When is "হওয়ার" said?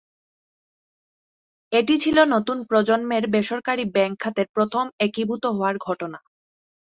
5.47-5.75